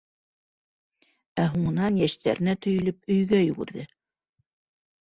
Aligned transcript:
Ә 1.43 1.45
һуңынан 1.51 2.01
йәштәренә 2.07 2.59
төйөлөп, 2.67 2.99
өйгә 3.19 3.45
йүгерҙе. 3.47 3.89